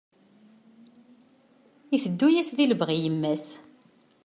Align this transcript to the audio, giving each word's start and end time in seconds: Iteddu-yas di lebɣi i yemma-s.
Iteddu-yas 1.95 2.49
di 2.57 2.65
lebɣi 2.67 2.91
i 2.95 3.01
yemma-s. 3.03 3.47